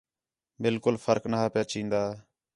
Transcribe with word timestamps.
بالکل 0.63 0.95
فرق 1.05 1.23
نہا 1.31 1.45
پِیا 1.53 1.63
چین٘دا 1.71 2.03